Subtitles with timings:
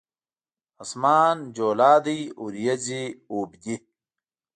[0.83, 3.75] اسمان جولا دی اوریځې اوبدي